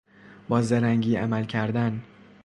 با 0.49 0.61
زرنگی 0.61 1.15
عمل 1.15 1.45
کردن 1.45 2.03